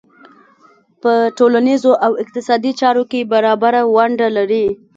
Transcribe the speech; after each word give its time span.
په 1.01 1.13
ټولنیزو 1.37 1.91
او 2.05 2.11
اقتصادي 2.23 2.71
چارو 2.81 3.03
کې 3.11 3.29
برابره 3.33 3.81
ونډه 3.95 4.27
لري. 4.37 4.65